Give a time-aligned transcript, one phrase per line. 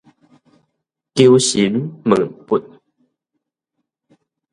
[1.13, 1.61] 求神
[2.03, 2.59] 問佛